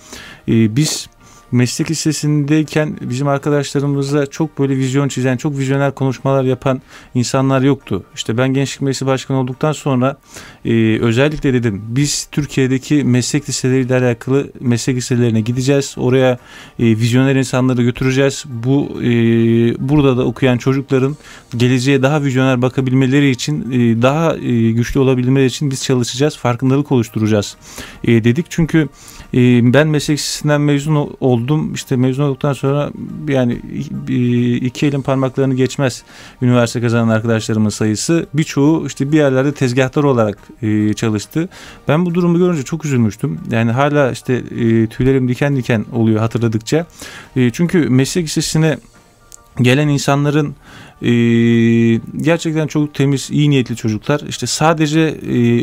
[0.48, 1.08] Biz
[1.52, 6.82] meslek lisesindeyken bizim arkadaşlarımızla çok böyle vizyon çizen, çok vizyoner konuşmalar yapan
[7.14, 8.04] insanlar yoktu.
[8.14, 10.16] İşte ben Gençlik Meclisi Başkanı olduktan sonra
[10.64, 15.94] e, özellikle dedim biz Türkiye'deki meslek liseleriyle alakalı meslek liselerine gideceğiz.
[15.98, 16.38] Oraya
[16.78, 18.44] e, vizyoner insanları götüreceğiz.
[18.46, 19.08] Bu e,
[19.88, 21.16] burada da okuyan çocukların
[21.56, 26.36] geleceğe daha vizyoner bakabilmeleri için e, daha e, güçlü olabilmeleri için biz çalışacağız.
[26.36, 27.56] Farkındalık oluşturacağız
[28.04, 28.46] e, dedik.
[28.48, 28.88] Çünkü
[29.34, 31.37] e, ben meslek lisesinden mezun oldum.
[31.74, 32.90] İşte mezun olduktan sonra
[33.28, 33.52] yani
[34.62, 36.02] iki elin parmaklarını geçmez
[36.42, 38.26] üniversite kazanan arkadaşlarımın sayısı.
[38.34, 41.48] Birçoğu işte bir yerlerde tezgahtar olarak e, çalıştı.
[41.88, 43.40] Ben bu durumu görünce çok üzülmüştüm.
[43.50, 46.86] Yani hala işte e, tüylerim diken diken oluyor hatırladıkça.
[47.36, 48.78] E, çünkü meslek lisesine
[49.62, 50.54] gelen insanların
[52.16, 54.20] gerçekten çok temiz, iyi niyetli çocuklar.
[54.28, 55.14] İşte sadece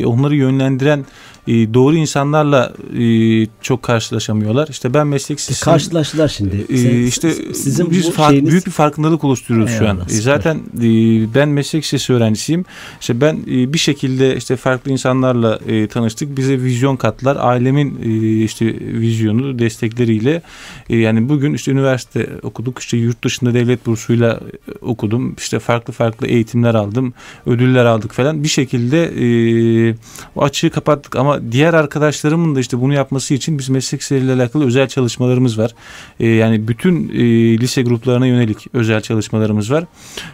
[0.06, 1.06] onları yönlendiren
[1.48, 4.68] e, doğru insanlarla e, çok karşılaşamıyorlar.
[4.68, 5.40] İşte ben meslek.
[5.52, 6.66] E, karşılaştılar şimdi.
[6.70, 8.52] E, Sen, işte sizin biz fark, şeyiniz...
[8.52, 10.18] büyük bir farkındalık oluşturuyoruz Eyvallah, şu an.
[10.18, 10.90] E, zaten e,
[11.36, 12.66] ben meslek lisesi öğrencisiyim.
[13.02, 16.38] İşte ben e, bir şekilde işte farklı insanlarla e, tanıştık.
[16.38, 17.38] Bize vizyon katlar.
[17.40, 20.42] Ailemin e, işte vizyonu destekleriyle
[20.90, 22.80] e, yani bugün işte üniversite okuduk.
[22.80, 24.40] İşte yurt dışında devlet bursuyla
[24.82, 25.36] okudum.
[25.38, 27.14] İşte farklı farklı eğitimler aldım.
[27.46, 28.44] Ödüller aldık falan.
[28.44, 29.96] Bir şekilde e,
[30.36, 34.65] o açığı kapattık ama diğer arkadaşlarımın da işte bunu yapması için biz meslek liseleriyle alakalı
[34.65, 35.76] özel çalışmalarımız var.
[36.19, 37.24] E, yani bütün e,
[37.58, 39.84] lise gruplarına yönelik özel çalışmalarımız var.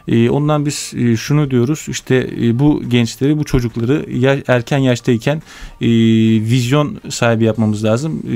[0.08, 5.42] E, ondan biz e, şunu diyoruz işte e, bu gençleri bu çocukları ya, erken yaştayken
[5.82, 5.88] e,
[6.42, 8.24] vizyon sahibi yapmamız lazım.
[8.28, 8.32] E,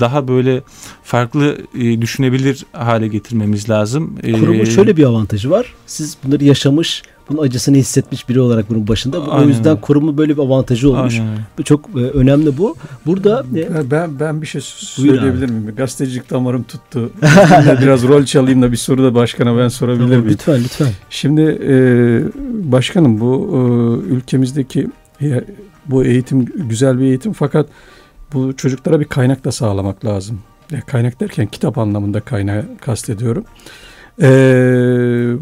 [0.00, 0.62] daha böyle
[1.02, 4.14] farklı e, düşünebilir hale getirmemiz lazım.
[4.22, 5.74] E, Kurumun şöyle bir avantajı var.
[5.86, 9.22] Siz bunları yaşamış bunun acısını hissetmiş biri olarak bunun başında.
[9.22, 9.44] Aynen.
[9.44, 11.20] O yüzden kurumun böyle bir avantajı olmuş.
[11.20, 11.38] Aynen.
[11.58, 12.76] Bu çok e, önemli bu.
[13.06, 15.74] Burada e, ben ben bir şey söyleyebilir miyim?
[15.76, 17.10] Gazetecilik damarım tuttu.
[17.82, 20.28] biraz rol çalayım da bir soru da başkana ben sorabilir tamam, miyim?
[20.28, 20.88] Lütfen lütfen.
[21.10, 21.74] Şimdi e,
[22.72, 23.58] başkanım bu e,
[24.14, 24.88] ülkemizdeki
[25.22, 25.44] e,
[25.86, 27.68] bu eğitim güzel bir eğitim fakat
[28.32, 30.40] bu çocuklara bir kaynak da sağlamak lazım.
[30.70, 33.44] Ya kaynak derken kitap anlamında kaynağı kastediyorum.
[34.22, 34.26] Ee,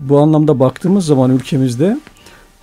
[0.08, 1.98] bu anlamda baktığımız zaman ülkemizde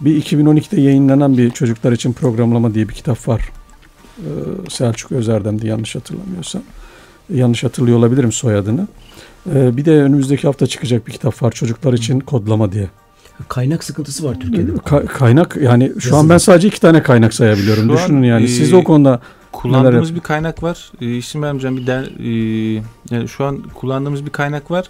[0.01, 3.41] bir 2012'de yayınlanan bir çocuklar için programlama diye bir kitap var.
[4.19, 4.23] Ee,
[4.69, 6.61] Selçuk Özerdem'di yanlış hatırlamıyorsam.
[7.33, 8.87] Yanlış hatırlıyor olabilirim soyadını.
[9.53, 12.89] Ee, bir de önümüzdeki hafta çıkacak bir kitap var çocuklar için kodlama diye.
[13.47, 14.71] Kaynak sıkıntısı var Türkiye'de.
[14.71, 16.19] Ka- kaynak yani şu Yazın.
[16.19, 17.87] an ben sadece iki tane kaynak sayabiliyorum.
[17.87, 19.19] Şu Düşünün yani e, siz o konuda
[19.51, 20.91] kullandığımız bir kaynak var.
[21.01, 24.85] E, isim vermeyeceğim bir der, e, yani şu an kullandığımız bir kaynak var.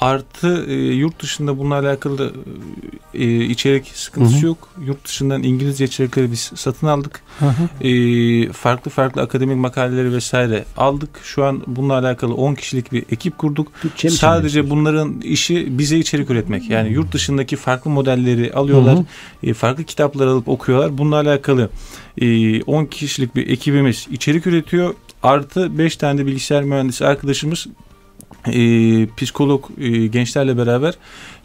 [0.00, 2.32] Artı e, yurt dışında bununla alakalı
[3.14, 4.46] e, içerik sıkıntısı hı hı.
[4.46, 4.68] yok.
[4.86, 7.20] Yurt dışından İngilizce içerikleri biz satın aldık.
[7.38, 7.88] Hı hı.
[7.88, 11.20] E, farklı farklı akademik makaleleri vesaire aldık.
[11.22, 13.72] Şu an bununla alakalı 10 kişilik bir ekip kurduk.
[13.84, 16.70] Bütçe Sadece bunların işi bize içerik üretmek.
[16.70, 18.94] Yani yurt dışındaki farklı modelleri alıyorlar.
[18.94, 19.04] Hı hı.
[19.42, 20.98] E, farklı kitaplar alıp okuyorlar.
[20.98, 21.70] Bununla alakalı
[22.20, 24.94] e, 10 kişilik bir ekibimiz içerik üretiyor.
[25.22, 27.66] Artı 5 tane de bilgisayar mühendisi arkadaşımız
[28.52, 30.94] e, psikolog e, gençlerle beraber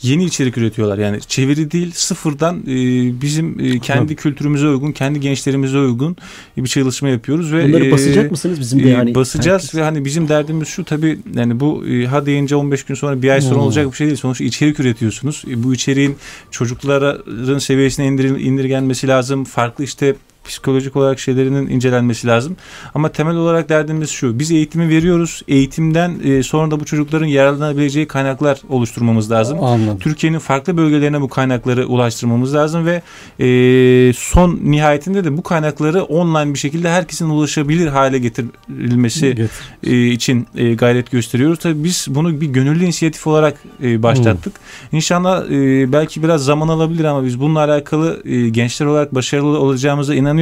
[0.01, 0.97] yeni içerik üretiyorlar.
[0.97, 6.15] Yani çeviri değil sıfırdan e, bizim e, kendi kültürümüze uygun, kendi gençlerimize uygun
[6.57, 9.15] bir çalışma yapıyoruz ve Bunları e, basacak mısınız bizim de e, yani?
[9.15, 12.95] basacağız herkes- ve hani bizim derdimiz şu tabii yani bu e, ha deyince 15 gün
[12.95, 13.61] sonra bir ay sonra Hmm.
[13.61, 14.17] olacak bir şey değil.
[14.17, 15.43] Sonuçta içerik üretiyorsunuz.
[15.49, 16.15] E, bu içeriğin
[16.51, 19.43] çocukların seviyesine indir, indirgenmesi lazım.
[19.43, 22.57] Farklı işte psikolojik olarak şeylerinin incelenmesi lazım.
[22.93, 24.39] Ama temel olarak derdimiz şu.
[24.39, 25.41] Biz eğitimi veriyoruz.
[25.47, 29.63] Eğitimden e, sonra da bu çocukların yararlanabileceği kaynaklar oluşturmamız lazım.
[29.63, 29.99] Anladım.
[29.99, 33.01] Türkiye'nin farklı bölgelerine bu kaynakları ulaştırmamız lazım ve
[33.39, 39.51] e, son nihayetinde de bu kaynakları online bir şekilde herkesin ulaşabilir hale getirilmesi Getir.
[39.83, 41.59] e, için e, gayret gösteriyoruz.
[41.59, 44.53] Tabii biz bunu bir gönüllü inisiyatif olarak e, başlattık.
[44.91, 50.15] İnşallah e, belki biraz zaman alabilir ama biz bununla alakalı e, gençler olarak başarılı olacağımıza
[50.15, 50.32] inanıyoruz.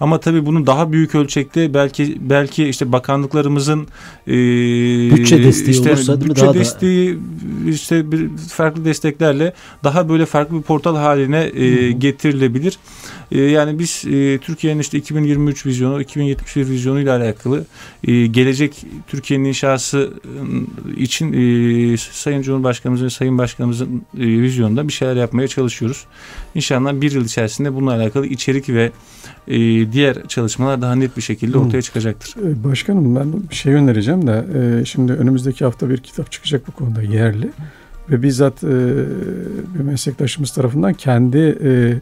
[0.00, 3.86] Ama tabii bunu daha büyük ölçekte belki belki işte bakanlıklarımızın
[4.26, 4.32] e,
[5.16, 6.30] Bütçe desteği olursa değil mi?
[6.30, 7.18] bütçe Daha da- desteği
[7.68, 9.52] işte bir farklı desteklerle
[9.84, 12.78] daha böyle farklı bir portal haline e, getirilebilir.
[13.32, 17.64] E, yani biz e, Türkiye'nin işte 2023 vizyonu, 2071 vizyonu ile alakalı
[18.04, 24.92] e, gelecek Türkiye'nin inşası e, için e, Sayın Cumhurbaşkanımızın ve Sayın Başkanımızın e, vizyonunda bir
[24.92, 26.04] şeyler yapmaya çalışıyoruz.
[26.54, 28.92] İnşallah bir yıl içerisinde bununla alakalı içerik ve
[29.48, 29.58] e,
[29.92, 32.34] diğer çalışmalar daha net bir şekilde ortaya çıkacaktır.
[32.42, 36.72] Ee, Başkanım ben bir şey önereceğim de e, şimdi önümüzdeki hafta bir kitap çıkacak bu
[36.72, 37.50] konuda yerli
[38.10, 38.68] ve bizzat e,
[39.74, 42.00] bir meslektaşımız tarafından kendi e,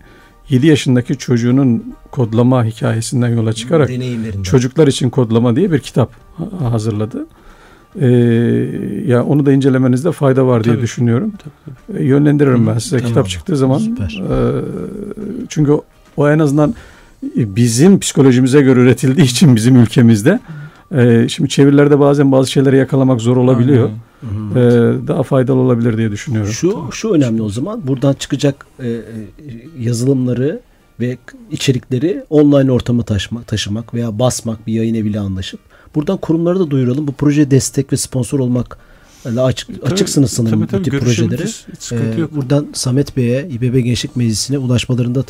[0.51, 3.91] 7 yaşındaki çocuğunun kodlama hikayesinden yola çıkarak
[4.43, 7.27] çocuklar için kodlama diye bir kitap ha- hazırladı.
[8.01, 8.07] E,
[9.07, 10.83] ya onu da incelemenizde fayda var diye Tabii.
[10.83, 11.33] düşünüyorum.
[11.39, 13.09] Tabii, E, yönlendiririm ben size tamam.
[13.11, 13.79] kitap çıktığı zaman.
[13.79, 14.23] Süper.
[14.31, 14.37] E,
[15.49, 15.85] çünkü o,
[16.17, 16.75] o en azından
[17.37, 20.41] bizim psikolojimize göre üretildiği için bizim ülkemizde
[20.95, 23.85] e, şimdi çevirilerde bazen bazı şeyleri yakalamak zor olabiliyor.
[23.85, 23.99] Aynen.
[24.21, 24.59] Hı.
[24.59, 26.53] E, daha faydalı olabilir diye düşünüyorum.
[26.53, 27.87] Şu şu önemli o zaman.
[27.87, 29.03] Buradan çıkacak e, e,
[29.79, 30.61] yazılımları
[31.01, 31.19] ve
[31.51, 35.61] içerikleri online ortama taşımak, taşımak veya basmak bir yayın eviyle anlaşıp
[35.95, 37.07] buradan kurumlara da duyuralım.
[37.07, 38.79] Bu projeye destek ve sponsor olmak
[39.25, 41.43] açık, Tabii, açıksınız sanırım tabii, tabii, bu tip projelere.
[41.93, 42.37] Ee, yok.
[42.37, 45.25] buradan Samet Bey'e, İBB Gençlik Meclisi'ne ulaşmalarını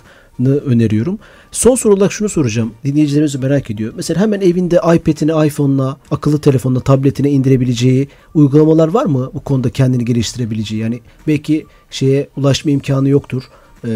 [0.65, 1.19] öneriyorum.
[1.53, 2.73] Son soru olarak şunu soracağım.
[2.85, 3.93] Dinleyicilerimiz merak ediyor.
[3.97, 9.31] Mesela hemen evinde iPad'ine, iPhone'una, akıllı telefonuna, tabletine indirebileceği uygulamalar var mı?
[9.35, 10.83] Bu konuda kendini geliştirebileceği.
[10.83, 13.43] Yani belki şeye ulaşma imkanı yoktur.
[13.85, 13.89] e,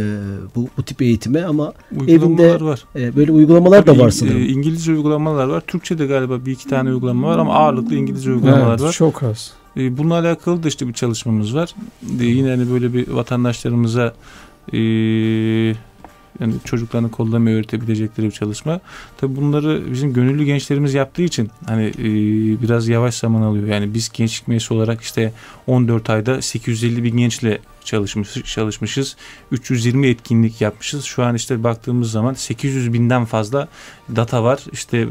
[0.56, 2.84] bu, bu tip eğitime ama Uygulamalar evinde var.
[2.96, 4.36] e, böyle uygulamalar da Tabii var İng- sanırım.
[4.42, 5.60] e, İngilizce uygulamalar var.
[5.66, 8.92] Türkçe de galiba bir iki tane uygulama var ama ağırlıklı İngilizce uygulamalar Evet, var.
[8.92, 9.52] çok az.
[9.76, 11.74] E, Bununla alakalı da işte bir çalışmamız var.
[12.20, 14.14] E, Yine hani böyle bir vatandaşlarımıza
[14.72, 14.78] e,
[16.40, 18.80] yani çocuklarını kollamayı öğretebilecekleri bir çalışma.
[19.16, 22.04] Tabii bunları bizim gönüllü gençlerimiz yaptığı için hani e,
[22.62, 23.66] biraz yavaş zaman alıyor.
[23.68, 25.32] Yani biz gençlik meclisi olarak işte
[25.66, 29.16] 14 ayda 850 bin gençle çalışmış, çalışmışız.
[29.50, 31.04] 320 etkinlik yapmışız.
[31.04, 33.68] Şu an işte baktığımız zaman 800 binden fazla
[34.16, 34.60] data var.
[34.72, 35.08] İşte e,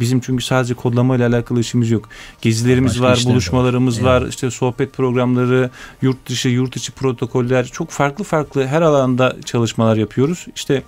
[0.00, 2.08] bizim çünkü sadece kodlama ile alakalı işimiz yok.
[2.42, 3.24] Gezilerimiz Başka var, var.
[3.24, 4.06] buluşmalarımız Evet.
[4.06, 5.70] var, işte sohbet programları,
[6.02, 10.46] yurt dışı, yurt içi protokoller, çok farklı farklı her alanda çalışmalar yapıyoruz.
[10.56, 10.82] İşte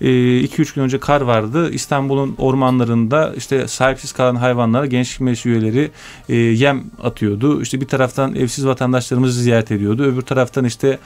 [0.00, 1.70] 2-3 gün önce kar vardı.
[1.70, 5.90] İstanbul'un ormanlarında işte sahipsiz kalan hayvanlara gençlik meclisi üyeleri
[6.28, 7.62] e, yem atıyordu.
[7.62, 10.02] İşte bir taraftan evsiz vatandaşlarımızı ziyaret ediyordu.
[10.02, 10.22] Öbür
[10.60, 10.98] taraftan işte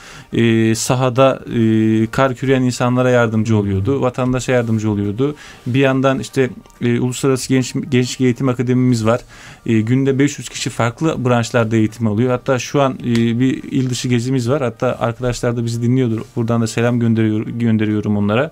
[0.42, 4.00] e, sahada e, kar küreyen insanlara yardımcı oluyordu.
[4.00, 5.34] Vatandaşa yardımcı oluyordu.
[5.66, 9.20] Bir yandan işte e, Uluslararası Genç, Gençlik Eğitim Akademimiz var.
[9.66, 12.30] E, günde 500 kişi farklı branşlarda eğitim alıyor.
[12.30, 14.62] Hatta şu an e, bir il dışı gezimiz var.
[14.62, 16.20] Hatta arkadaşlar da bizi dinliyordur.
[16.36, 18.50] Buradan da selam gönderiyor, gönderiyorum onlara.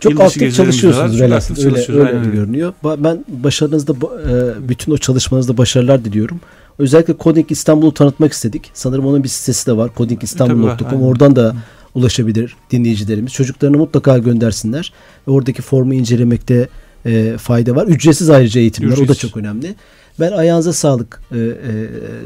[0.00, 1.52] Çok İl aktif çalışıyorsunuz Çok velhasıl.
[1.54, 2.06] aktif Öyle, çalışıyoruz.
[2.08, 2.30] öyle öyle.
[2.30, 2.72] görünüyor.
[2.84, 6.40] Ben başarınızda ba- e, bütün o çalışmanızda başarılar diliyorum.
[6.78, 8.70] Özellikle Coding İstanbul'u tanıtmak istedik.
[8.74, 9.90] Sanırım onun bir sitesi de var.
[9.96, 11.02] Codingistanbul.com.
[11.02, 11.56] Oradan da
[11.94, 13.32] ulaşabilir dinleyicilerimiz.
[13.32, 14.92] Çocuklarını mutlaka göndersinler.
[15.26, 16.68] Oradaki formu incelemekte
[17.06, 17.86] e, fayda var.
[17.86, 18.92] Ücretsiz ayrıca eğitimler.
[18.92, 19.30] O da Ücretsiz.
[19.30, 19.74] çok önemli.
[20.20, 21.52] Ben ayağınıza sağlık e, e,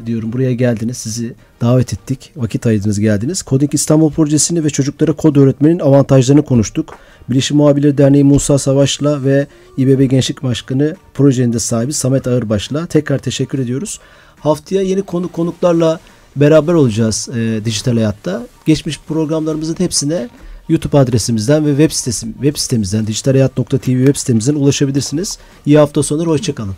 [0.07, 0.33] diyorum.
[0.33, 0.96] Buraya geldiniz.
[0.96, 2.33] Sizi davet ettik.
[2.37, 3.44] Vakit ayırdınız geldiniz.
[3.46, 6.94] Coding İstanbul projesini ve çocuklara kod öğretmenin avantajlarını konuştuk.
[7.31, 9.46] Bilişim Muhabirleri Derneği Musa Savaş'la ve
[9.77, 14.01] İBB Gençlik Başkanı projenin de sahibi Samet Ağırbaş'la tekrar teşekkür ediyoruz.
[14.40, 16.01] Haftaya yeni konu konuklarla
[16.37, 18.46] beraber olacağız e, dijital hayatta.
[18.66, 20.29] Geçmiş programlarımızın hepsine
[20.68, 25.38] YouTube adresimizden ve web sitesi web sitemizden dijitalhayat.tv web sitemizden ulaşabilirsiniz.
[25.66, 26.74] İyi hafta sonları hoşçakalın.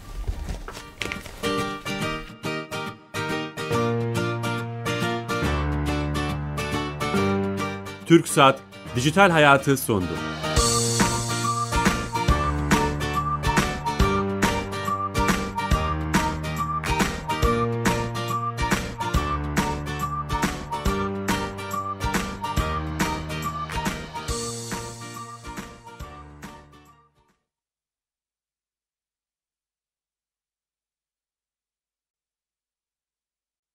[8.11, 8.61] Türk Saat
[8.97, 10.07] Dijital Hayatı sondu.